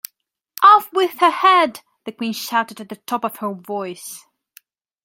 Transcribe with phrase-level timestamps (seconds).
[0.63, 4.25] ‘Off with her head!’ the Queen shouted at the top of her voice.